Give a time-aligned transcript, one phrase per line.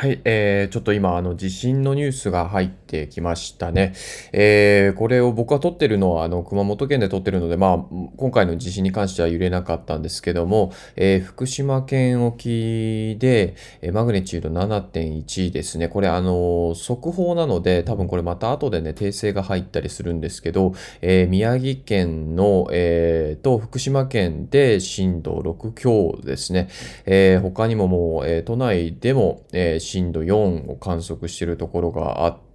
[0.00, 3.92] はい、えー、ちょっと今、あの、地震のニュースが入ってきましたね。
[4.32, 7.84] えー、これを僕は撮ってるのは、あの、熊本県で撮ってるので、まあ、
[8.16, 15.88] 今回の地震に関しては揺れなかったんですけども、えー、福島県沖で、えマグニチュード7.1ですね。
[15.88, 26.68] これ、あの、速報なので、多分これまた後でね、訂正が入ったりするんですけど、え宮城県の、えー、と、福島県で震度6強ですね。
[27.06, 32.47] え他にももう、え都内でも、え震度4を観測しているところがあって、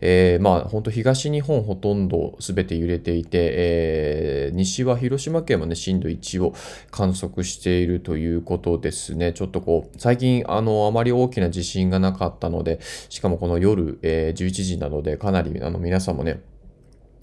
[0.00, 6.54] えー、まあ本当東日本ほとんど全て揺れていて、えー、西は広島県もね震度1を
[6.90, 9.32] 観測しているということですね。
[9.32, 16.40] ちょっとこう最近あのあまり大きな地震がなかったのでしかもこの夜、えー、11時なのでかなりあの皆さんもね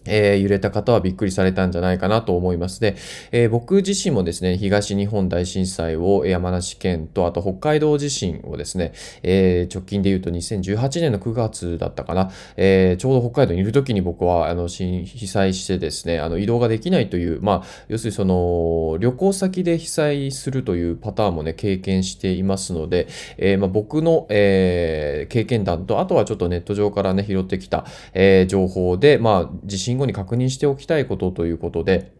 [0.05, 2.79] えー、揺れた方はびっくりされたんじゃないかなと思います。
[2.79, 2.95] で、
[3.31, 32.11] えー、僕自身もですね、東日本大震災を山梨県と、あと北海道地震をですね、えー、直近で言うと2018年の9月だったかな、えちょうど北海道にいる時に僕はあの被災してですね、あの移動ができないという、まあ、要するにその旅行先で被災するというパターンもね、経験していますので、えまあ、僕の、え経験談と、あとはちょっとネット上からね、拾ってきた、え情報で、まあ、地震後に確認しておきたいことということで、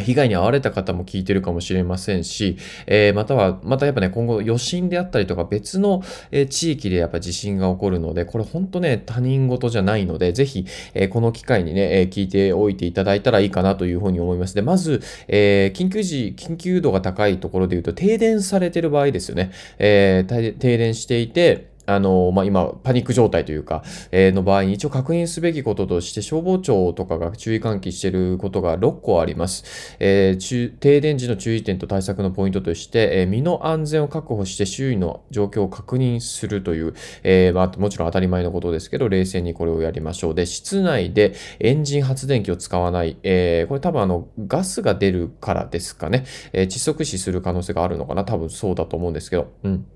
[0.00, 14.54] 被害に遭われた方も聞いてるかもしれませんし、えー、または、またやっぱね、今後余震であったりとか別の、え、地域でやっぱ地震が起こるので、これ本当ね、他人事じゃないので、ぜひ、えー、この機会にね、え聞いておいていただいたらいいかなというふうに思います。
[14.54, 19.52] で、まず、え緊急時、緊急度が高いところで言うと、停電されてる場合ですよね。
[19.78, 29.96] え停電していて、あの、まあ、今、パニック状態というか、えー、の場合に一応確認すべきこととして、消防庁とかが注意喚起していることが6個あります。
[29.98, 40.34] えー、停電時の注意点と対策のポイントとして、えー、身の安全を確保して周囲の状況を確認するという、えー、まあ、もちろん当たり前のことですけど、冷静にこれをやりましょう。
[40.34, 43.16] で、室内でエンジン発電機を使わない。
[43.22, 46.26] えー、これ多分あの、ガスが出るからですかね。
[46.52, 48.24] え、窒息死する可能性があるのかな。
[48.24, 49.52] 多分そうだと思うんですけど。
[49.62, 49.86] うん。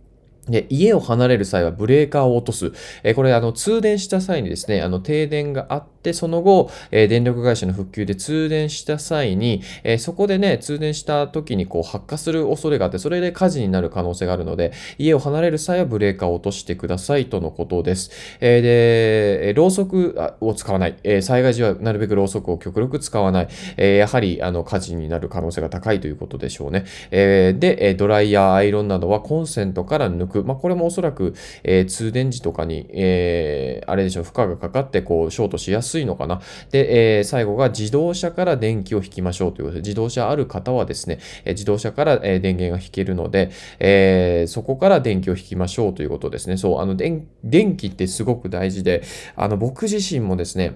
[0.49, 2.73] で、家を離れる際はブレーカーを落とす。
[3.05, 18.11] えこれ、あの、通電した際にですね、あの、停電があって、その後、え電力会社の復旧で通電した際に、えそこでね、通電した時にこう発火する恐れがあって、それで火事になる可能性があるので、家を離れる際はブレーカーを落としてくださいとのことです。
[18.41, 18.63] え
[19.47, 20.97] で、ろうそくを使わない。
[21.05, 23.49] え災害時はなるべくろうそくを極力使わない。
[23.77, 26.85] えやはり、あの、火事になる可能性が高いということでしょうね。
[27.13, 36.41] えで、ドライヤー、アイロンなどはコンセントから抜くく、まあ、これもおそらく、えー、通電時とかに、えー、あれでしょう、負荷がかかって、こう、ショートしやすいのかな。
[36.71, 46.57] で、えー、最後が自動車から電気を引きましょうということで、自動車ある方はですね、え自動車から、え電源が引けるので、えそこから電気を引きましょうということですね。
[46.57, 47.27] そう、あの、電
[47.77, 49.03] 気ってすごく大事で、
[49.37, 50.75] あの、僕自身もですね、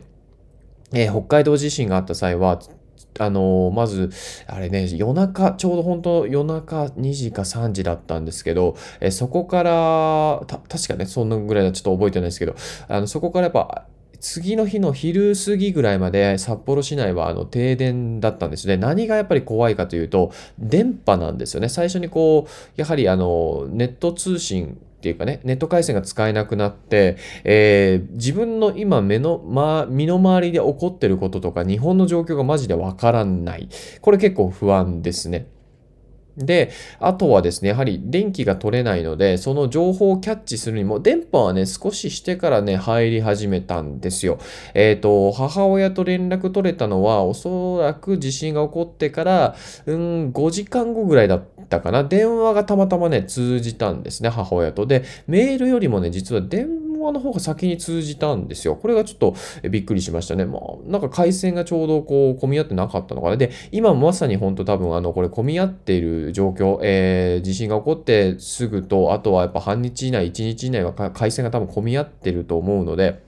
[0.93, 2.61] えー、北海道地震があった際は、
[3.19, 4.11] あの、まず、
[4.47, 12.55] あれね、夜中、ちょうど本当夜中2時か3時だったんですけど、えそこから、確かね、そんなぐらいはちょっと覚えてないですけど、
[12.89, 13.87] あのそこからやっぱ、
[14.21, 18.77] 次の日の昼過ぎぐらいまで札幌市内はあの停電だったんですね。
[18.77, 21.69] 何がやっぱり怖いかというと、電波なんですよね。
[21.69, 33.69] 最初にこう、やはりあの、ネット通信っていうかね、ネット回線が使えなくなって、えー、自分の今目の、ま、身の回りで起こってることとか、日本の状況がマジでわからない。
[34.01, 35.47] これ結構不安ですね。
[36.37, 44.39] で、あとはですね、やはり電気が取れないので、その情報をキャッチするにも、電波はね、少ししてからね、入り始めたんですよ。
[44.75, 49.57] えっ、ー、と、母親と連絡取れたのは、おそらく地震が起こってから、
[49.87, 52.05] うん、5時間後ぐらいだったかな。
[52.05, 54.87] 電話がたまたまね、通じたんですね、母親と。
[54.87, 56.69] で、メールよりもね、実は電
[56.99, 58.77] 話の方が先に通じたんですよ。
[58.77, 59.35] これがちょっと
[59.69, 60.45] びっくりしましたね。
[60.45, 63.37] まあ、なんか回線がちょうどこう、混み合ってなかったのかな。
[63.37, 73.26] で、今まさに本当多分、あの、これ混み合っている状況、えー、地震が起こってすぐと、あとはやっぱ半日以内、1日以内は回線が多分混み合ってると思うので、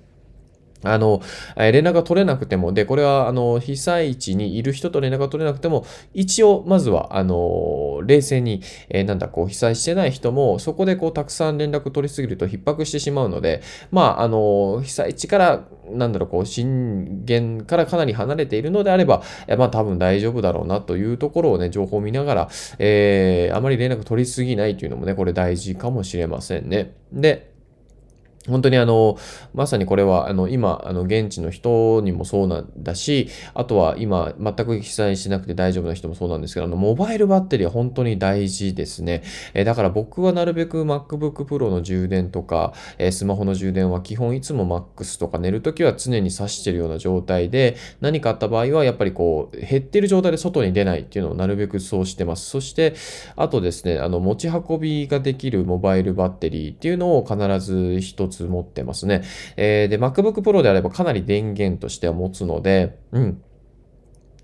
[0.85, 1.21] あの、
[1.57, 5.85] 連絡が取れなくても、で、これは、あの、被災地にいる人と連絡が取れなくても、
[6.15, 22.49] 一応、まずは、あの、冷静に、えー、なんだ、こう、被災してない人も、そこで、こう、たくさん連絡取りすぎると逼迫してしまうので、まあ、あの、被災地から、なんだろう、こう、震源からかなり離れているのであれば、えまあ、多分大丈夫だろうなというところをね、情報を見ながら、
[22.79, 26.95] えー、あまり連絡取りすぎないというのもね、これ大事かもしれませんね。
[27.13, 27.58] で、
[28.49, 29.19] 本当にあの、
[29.55, 39.23] まさにこれはあの今、あの現地の人にもそうなんだし、あとは今全く被災しなくて大丈夫な人もそうなんですけど、あのモバイルバッテリーは本当に大事ですね。
[39.55, 52.49] えだから僕はなるべく MacBook Pro の充電とか、えスマホの充電は基本いつも MAX とか寝るときは常に挿してるような状態で、何かあった場合はやっぱりこう減ってる状態で外に出ないっていうのをなるべくそうしてます。
[52.49, 52.95] そして、
[53.37, 59.23] あとですね、あの持ち運びができるモバイルバッテリーっていうのを必ず一つつ持ってますね。
[59.57, 63.43] えーで、MacBook Pro であればかなり電源としては持つので、うん。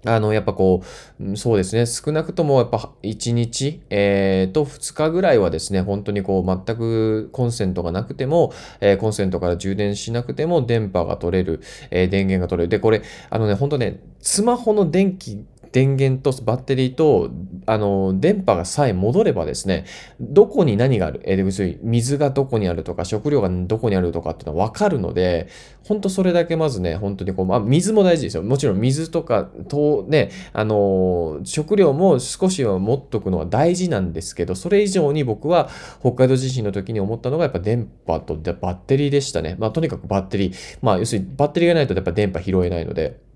[0.06, 0.82] あの、やっぱこ
[1.18, 11.60] う、そうですね、少なくともやっぱ1日、えーと2日ぐらいはですね、本当にこう全くコンセントがなくても、えーコンセントから充電しなくても電波が取れる、
[11.90, 12.68] えー電源が取れる。
[12.68, 13.00] で、これ、
[13.30, 15.42] あのね、本当ね、スマホの電気、
[15.74, 17.30] 電源とバッテリーと、
[17.66, 19.86] あの、電波がさえ戻ればですね、
[20.20, 25.48] どこに何がある、えー、水がどこにあるとか、食料がどこにあるとかっていうのは分かるので、
[25.82, 28.44] 本当それだけまずね、本当にこう、まあ、水も大事ですよ。
[28.44, 35.68] もちろん水とか、と、ね、あの食料も少しは持っとくのは大事なんですけど、それ以上に僕は
[35.98, 39.56] 北海道地震の時に思ったのがやっぱ電波とバッテリーでしたね。
[39.58, 40.78] まあ、とにかくバッテリー。
[40.82, 43.33] まあ、要するにバッテリーがないとやっぱ電波拾えないので。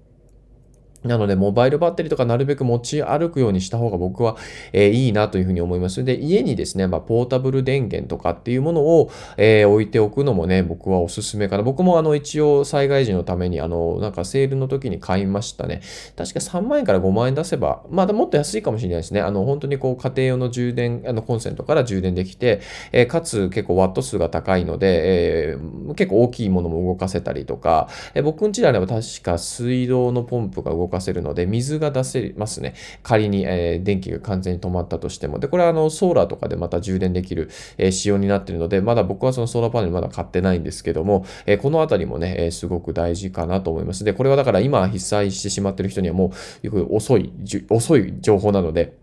[1.05, 4.37] なので、モバイルバッテリーとかなるべく持ち歩くようにした方が僕は、
[4.73, 6.05] えーいいなというふうに思います。
[6.05, 11.63] で、家にですね、まあ、ポータブル電源とかっていうものを、えー置いておくのもね、僕はおすすめかな。
[11.63, 15.83] 僕もあの、一応災害時のために、あの、なんかセールの時に買いましたね。
[16.17, 19.21] 確か3万円から5万円出せば、まだもっと安いかもしれないですね。
[19.21, 22.61] あの、本当にこう、家庭用の充電、あの、コンセントから充電できて、
[22.93, 25.57] えーかつ結構ワット数が高いので、え
[25.97, 32.75] 結構大きいものも動かせたりとか、え僕ん家であれば確か水道のポンプが動かせるので、水が出せますね。
[33.03, 35.39] 仮に、えー電気が完全に止まったとしても。
[35.39, 44.05] で、これはあの、ソーラーとかでまた充電できる、えー仕様になっているので、まだ僕はそのソーラーパネルまだ買ってないんですけども、えーこのあたりもね、えーすごく大事かなと思います。
[44.05, 46.33] で、これはだから今被災してしまっている人にはも
[46.65, 47.33] う、遅い、
[47.71, 48.95] 遅い情報なので、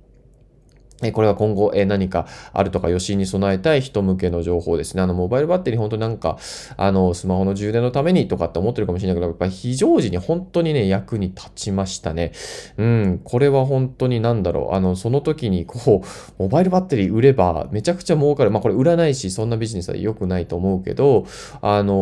[1.13, 5.03] これは今後、え何かあるとか余震に備えたい人向けの情報ですね。
[5.03, 6.37] あの、モバイルバッテリー本当なんか、
[6.77, 12.31] あの、スマホの充電のためにとかって思ってるかもしれないけど、やっぱり非常時に本当にね、役に立ちましたね。
[12.77, 14.75] うん、これは本当になんだろう。
[14.75, 18.51] あの、その時にこう、モバイルバッテリー売ればめちゃくちゃ儲かる。
[18.51, 21.25] まあこれ売らないし、そんなビジネスは良くないと思うけど、
[21.61, 21.93] あの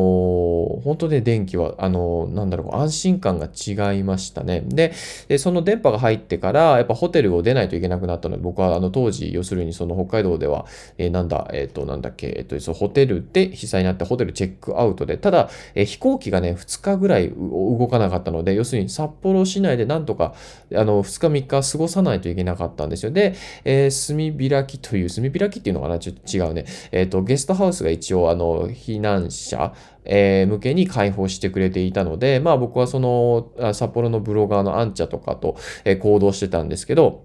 [0.84, 4.64] 本当ね、電気は、あのなんだろう、安心感が違いましたね。
[4.68, 4.94] で、
[5.38, 10.66] その電波が入ってから、やっぱホテルを出ないといけなくなったので、僕はあの当時、要するにその北海道では、
[10.98, 20.34] えーなんだ、えっ、と、なんだっけ、えっ、と、ホテルで被災になって、ホテルチェックアウトで、ただ、え飛行機がね、2日ぐらい動かなかったので、要するに札幌市内でなんとか、
[20.74, 23.12] あの、2日3日過ごさないといけなかったんですよ。
[23.12, 23.36] で、
[23.66, 26.00] えー炭開きという、炭開きっていうのかな？
[26.00, 26.66] ちょっと違うね。
[26.92, 29.74] えっ、と、ゲストハウスが一応、あの、避難者、
[30.06, 35.56] えー向けに開放してくれていたので、まあ僕はその、札幌のブロガーのアンチャとかと、
[35.86, 37.24] え行動してたんですけど、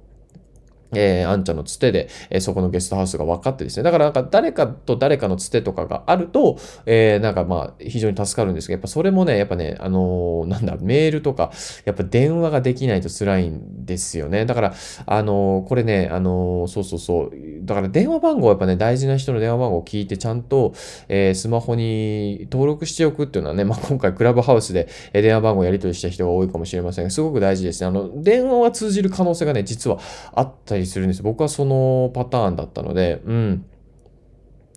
[0.94, 3.82] えー、アンチャのつてで、えーそこのゲストハウスが分かってですね。
[3.82, 11.52] だからなんか誰かと誰かのつてとかがあると、えーなんかまあ非常に助かるんですけど、やっぱそれもね、やっぱね、あのーなんだ、メールとか、
[11.84, 14.46] やっぱ電話ができないと辛いんですよね。
[14.46, 14.74] だから、
[15.06, 17.32] あのーこれね、あのそうそうそう。
[17.62, 20.72] だから電話番号やっぱね、大事な人の電話番号を聞いてちゃんと、
[21.08, 27.88] えスマホに登録しておくっていうのはね、まあ今回クラブハウスで電話番号やり取りした人が多いかもしれませんが、すごく大事ですね。
[27.88, 29.98] あの、電話が通じる可能性がね、実は
[30.34, 31.22] あったりするんです。
[31.22, 33.64] 僕はそのパターンだったので、うん。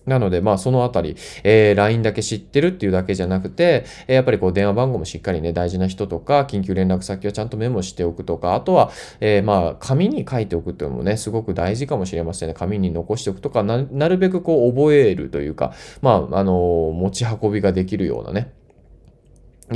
[0.05, 12.55] なので、まあ、そのあたり、えー LINE だけ知ってるっていうだけじゃなくて、えーやっぱりこう、電話番号もしっかりね、大事な人とか、緊急連絡先をちゃんとメモしておくとか、あとは、えーまあ、紙に書いておくっていうのもね、すごく大事かもしれませんね。
[12.55, 18.53] 紙に残しておくとか、なるべくこう、覚えるというか、まあ、あの持ち運びができるようなね、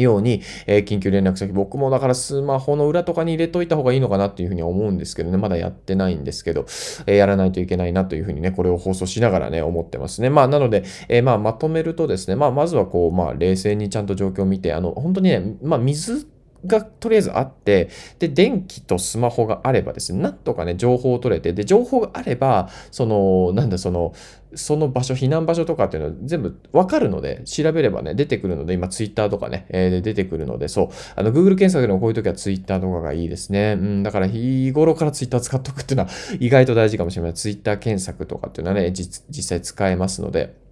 [0.03, 6.65] ように、えー緊急連絡先、僕もだからスマホの裏とかに入れといた方がいいのかなっていうふうに思うんですけどね、まだやってないんですけど、
[7.07, 10.29] えーやらないといけないなというふうにね、これを放送しながらね、思ってますね。
[10.29, 16.27] まあ、なので、えーまあ、まとめるとですね、まあ、まずはこう、まあ、冷静にちゃんと状況を見て、あの、本当にね、まあ、水
[16.67, 24.13] がとりあえずあって、で、電気とスマホがあればですね、なんとかね、情報を取れて、で、情報があれば、その、なんだ、その、
[24.55, 33.75] その場所、避難場所とかっていうのは全部わかるので、調べればね、出てくるので、今、ツイッターとかね、えーで出てくるので、そう、あの、Google 検索でもこういう時はツイッターとかがいいですね。
[33.77, 37.33] うん、だから日頃からツイッター使っておくっていうのは意外と大事かもしれない。
[37.33, 40.64] ツイッター検索とかっていうのはね、実際使えますので、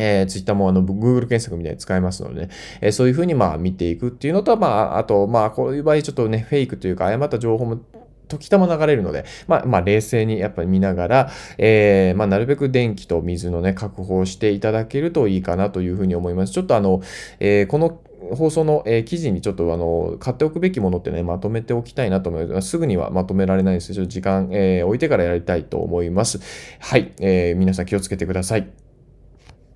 [0.00, 2.50] えー、ツイッターもあの Google 検索みたいに使えますのでね、
[2.80, 7.80] えーそういうふうにまあ見ていくっていうのと、まあ、あと、まあ、こういう場合ちょっとね、フェイクというか誤った情報も
[8.28, 16.52] 時たま流れるので、まあ、まあ、冷静にやっぱり見ながら、えー、まあ、なるべく電気と水のね、確保していただけるといいかなというふうに思います。
[16.52, 17.00] ちょっとあの、
[17.40, 18.00] えー、この
[18.34, 22.68] 放送の、えー、記事にちょっとあの買っておくべきものってね、まとめておきたいなと思います。
[22.68, 26.40] すぐにはまとめられないですちょっと時間、えー、置いてからやりたいと思います。
[26.80, 28.87] はい、えー、皆さん気をつけてください。